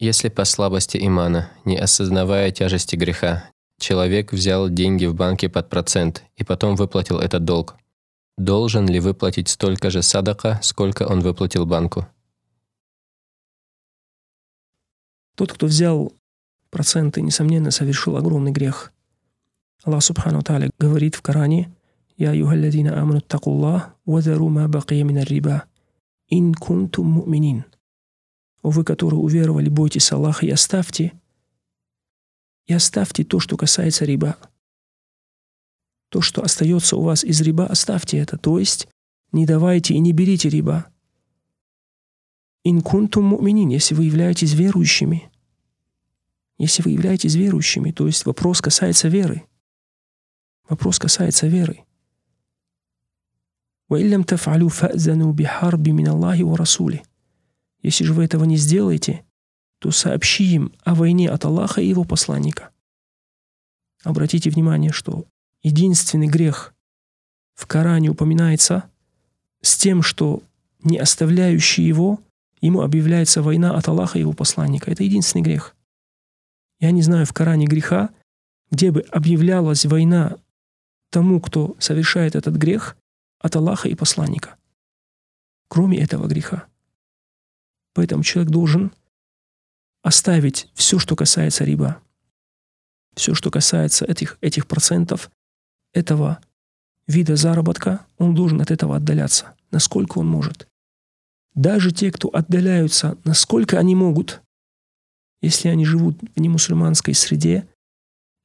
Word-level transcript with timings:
Если 0.00 0.28
по 0.28 0.44
слабости 0.44 0.96
имана, 0.96 1.50
не 1.64 1.76
осознавая 1.76 2.52
тяжести 2.52 2.94
греха, 2.94 3.50
человек 3.80 4.32
взял 4.32 4.68
деньги 4.68 5.06
в 5.06 5.14
банке 5.16 5.48
под 5.48 5.68
процент 5.68 6.22
и 6.36 6.44
потом 6.44 6.76
выплатил 6.76 7.18
этот 7.18 7.44
долг, 7.44 7.74
должен 8.36 8.86
ли 8.86 9.00
выплатить 9.00 9.48
столько 9.48 9.90
же 9.90 10.02
садака, 10.02 10.60
сколько 10.62 11.02
он 11.02 11.18
выплатил 11.20 11.66
банку? 11.66 12.06
Тот, 15.34 15.52
кто 15.52 15.66
взял 15.66 16.12
проценты, 16.70 17.20
несомненно, 17.20 17.72
совершил 17.72 18.16
огромный 18.16 18.52
грех. 18.52 18.92
Аллах 19.82 20.04
Субхану 20.04 20.42
Тааля 20.42 20.70
говорит 20.78 21.16
в 21.16 21.22
Коране, 21.22 21.74
«Я 22.16 22.32
юхалладина 22.32 23.00
амну 23.00 23.20
такуллах, 23.20 23.96
вазару 24.04 24.48
ма 24.48 24.68
бакия 24.68 25.02
мина 25.02 25.24
риба, 25.24 25.64
ин 26.28 26.54
кунтум 26.54 27.06
муминин». 27.06 27.64
О 28.61 28.69
вы, 28.69 28.83
которые 28.83 29.19
уверовали, 29.19 29.69
бойтесь 29.69 30.11
Аллаха 30.11 30.45
и 30.45 30.49
оставьте, 30.49 31.13
и 32.65 32.73
оставьте 32.73 33.23
то, 33.23 33.39
что 33.39 33.57
касается 33.57 34.05
риба. 34.05 34.37
То, 36.09 36.21
что 36.21 36.43
остается 36.43 36.95
у 36.95 37.01
вас 37.01 37.23
из 37.23 37.41
риба, 37.41 37.65
оставьте 37.65 38.17
это. 38.17 38.37
То 38.37 38.59
есть 38.59 38.87
не 39.31 39.45
давайте 39.45 39.95
и 39.95 39.99
не 39.99 40.13
берите 40.13 40.47
риба. 40.49 40.87
Инкунтум 42.63 43.25
муминин, 43.25 43.69
если 43.69 43.95
вы 43.95 44.05
являетесь 44.05 44.53
верующими. 44.53 45.29
Если 46.57 46.81
вы 46.83 46.91
являетесь 46.91 47.35
верующими, 47.35 47.91
то 47.91 48.07
есть 48.07 48.25
вопрос 48.25 48.61
касается 48.61 49.09
веры. 49.09 49.43
Вопрос 50.69 50.99
касается 50.99 51.47
веры. 51.47 51.83
وإن 53.89 54.25
تفعلوا 54.25 54.69
فأذنوا 54.69 55.33
بحرب 55.33 55.89
من 55.89 56.07
الله 56.07 56.43
ورسوله. 56.43 57.01
если 57.82 58.04
же 58.04 58.12
вы 58.12 58.24
этого 58.24 58.44
не 58.44 58.56
сделаете, 58.56 59.24
то 59.78 59.90
сообщи 59.90 60.44
им 60.54 60.72
о 60.84 60.94
войне 60.94 61.30
от 61.30 61.44
Аллаха 61.44 61.80
и 61.80 61.88
его 61.88 62.04
посланника. 62.04 62.70
Обратите 64.02 64.50
внимание, 64.50 64.92
что 64.92 65.26
единственный 65.62 66.26
грех 66.26 66.74
в 67.54 67.66
Коране 67.66 68.10
упоминается 68.10 68.90
с 69.62 69.76
тем, 69.76 70.02
что 70.02 70.42
не 70.82 70.98
оставляющий 70.98 71.84
его, 71.84 72.20
ему 72.60 72.82
объявляется 72.82 73.42
война 73.42 73.76
от 73.76 73.88
Аллаха 73.88 74.18
и 74.18 74.22
его 74.22 74.32
посланника. 74.32 74.90
Это 74.90 75.02
единственный 75.02 75.42
грех. 75.42 75.74
Я 76.80 76.92
не 76.92 77.02
знаю 77.02 77.26
в 77.26 77.32
Коране 77.32 77.66
греха, 77.66 78.10
где 78.70 78.90
бы 78.90 79.00
объявлялась 79.10 79.86
война 79.86 80.36
тому, 81.10 81.40
кто 81.40 81.76
совершает 81.78 82.36
этот 82.36 82.56
грех, 82.56 82.96
от 83.40 83.54
Аллаха 83.56 83.88
и 83.88 83.94
посланника. 83.94 84.56
Кроме 85.68 85.98
этого 86.00 86.26
греха. 86.26 86.66
Поэтому 87.98 88.22
человек 88.22 88.52
должен 88.52 88.92
оставить 90.04 90.70
все, 90.74 91.00
что 91.00 91.16
касается 91.16 91.64
риба, 91.64 92.00
все, 93.16 93.34
что 93.34 93.50
касается 93.50 94.04
этих, 94.04 94.38
этих 94.40 94.68
процентов, 94.68 95.32
этого 95.92 96.38
вида 97.08 97.34
заработка, 97.34 98.06
он 98.16 98.36
должен 98.36 98.60
от 98.60 98.70
этого 98.70 98.94
отдаляться, 98.94 99.56
насколько 99.72 100.18
он 100.18 100.28
может. 100.28 100.68
Даже 101.56 101.90
те, 101.90 102.12
кто 102.12 102.28
отдаляются, 102.28 103.18
насколько 103.24 103.80
они 103.80 103.96
могут, 103.96 104.42
если 105.42 105.66
они 105.66 105.84
живут 105.84 106.20
в 106.36 106.40
немусульманской 106.40 107.14
среде, 107.14 107.66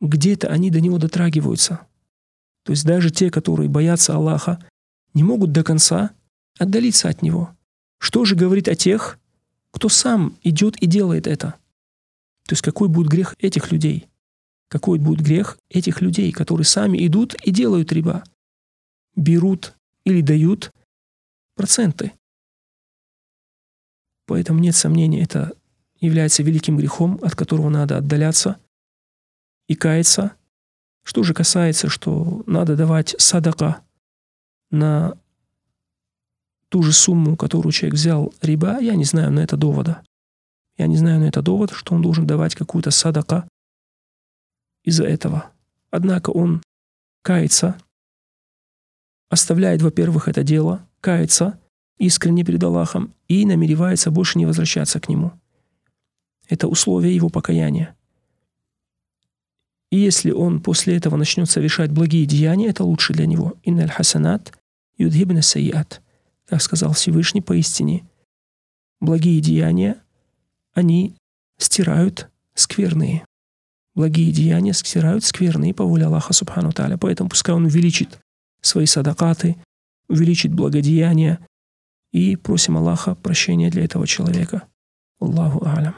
где-то 0.00 0.48
они 0.48 0.70
до 0.70 0.80
него 0.80 0.96
дотрагиваются. 0.96 1.86
То 2.64 2.72
есть 2.72 2.86
даже 2.86 3.10
те, 3.10 3.30
которые 3.30 3.68
боятся 3.68 4.14
Аллаха, 4.14 4.66
не 5.12 5.22
могут 5.22 5.52
до 5.52 5.62
конца 5.62 6.12
отдалиться 6.58 7.10
от 7.10 7.20
Него. 7.20 7.54
Что 7.98 8.24
же 8.24 8.34
говорит 8.34 8.66
о 8.66 8.74
тех, 8.74 9.18
кто 9.72 9.88
сам 9.88 10.38
идет 10.42 10.76
и 10.82 10.86
делает 10.86 11.26
это? 11.26 11.56
То 12.46 12.52
есть 12.52 12.62
какой 12.62 12.88
будет 12.88 13.08
грех 13.08 13.34
этих 13.38 13.72
людей? 13.72 14.08
Какой 14.68 14.98
будет 14.98 15.20
грех 15.20 15.58
этих 15.68 16.00
людей, 16.00 16.32
которые 16.32 16.64
сами 16.64 17.04
идут 17.06 17.34
и 17.42 17.50
делают 17.50 17.92
риба? 17.92 18.24
Берут 19.16 19.74
или 20.04 20.20
дают 20.20 20.72
проценты. 21.54 22.12
Поэтому 24.26 24.60
нет 24.60 24.74
сомнения, 24.74 25.22
это 25.22 25.52
является 26.00 26.42
великим 26.42 26.76
грехом, 26.76 27.18
от 27.22 27.36
которого 27.36 27.68
надо 27.68 27.98
отдаляться 27.98 28.58
и 29.68 29.74
каяться. 29.74 30.32
Что 31.04 31.22
же 31.22 31.34
касается, 31.34 31.88
что 31.88 32.42
надо 32.46 32.76
давать 32.76 33.14
садака 33.18 33.82
на 34.70 35.18
ту 36.72 36.82
же 36.82 36.94
сумму, 36.94 37.36
которую 37.36 37.70
человек 37.70 37.96
взял 37.96 38.32
риба, 38.40 38.78
я 38.80 38.94
не 38.94 39.04
знаю 39.04 39.30
на 39.30 39.40
это 39.40 39.58
довода. 39.58 40.02
Я 40.78 40.86
не 40.86 40.96
знаю 40.96 41.20
на 41.20 41.24
это 41.24 41.42
довод, 41.42 41.70
что 41.70 41.94
он 41.94 42.00
должен 42.00 42.26
давать 42.26 42.54
какую-то 42.54 42.90
садака 42.90 43.46
из-за 44.82 45.04
этого. 45.04 45.50
Однако 45.90 46.30
он 46.30 46.62
кается, 47.22 47.76
оставляет, 49.28 49.82
во-первых, 49.82 50.28
это 50.28 50.42
дело, 50.42 50.88
кается 51.02 51.60
искренне 51.98 52.42
перед 52.42 52.62
Аллахом 52.62 53.12
и 53.28 53.44
намеревается 53.44 54.10
больше 54.10 54.38
не 54.38 54.46
возвращаться 54.46 54.98
к 54.98 55.10
нему. 55.10 55.32
Это 56.48 56.68
условие 56.68 57.14
его 57.14 57.28
покаяния. 57.28 57.94
И 59.90 59.98
если 59.98 60.30
он 60.30 60.62
после 60.62 60.96
этого 60.96 61.16
начнет 61.16 61.50
совершать 61.50 61.90
благие 61.90 62.24
деяния, 62.24 62.68
это 62.68 62.82
лучше 62.82 63.12
для 63.12 63.26
него. 63.26 63.58
Инналь 63.62 63.90
хасанат 63.90 64.58
юдхибна 64.96 65.42
саят. 65.42 66.00
Как 66.52 66.60
сказал 66.60 66.92
Всевышний, 66.92 67.40
поистине, 67.40 68.06
благие 69.00 69.40
деяния, 69.40 69.96
они 70.74 71.16
стирают 71.56 72.28
скверные. 72.52 73.24
Благие 73.94 74.30
деяния 74.32 74.74
стирают 74.74 75.24
скверные 75.24 75.72
по 75.72 75.84
воле 75.84 76.04
Аллаха 76.04 76.34
Субхану 76.34 76.70
Таля. 76.70 76.98
Поэтому 76.98 77.30
пускай 77.30 77.54
он 77.54 77.64
увеличит 77.64 78.18
свои 78.60 78.84
садакаты, 78.84 79.56
увеличит 80.08 80.52
благодеяния, 80.52 81.38
и 82.12 82.36
просим 82.36 82.76
Аллаха 82.76 83.14
прощения 83.14 83.70
для 83.70 83.86
этого 83.86 84.06
человека. 84.06 84.68
Аллаху 85.20 85.64
Алям. 85.64 85.96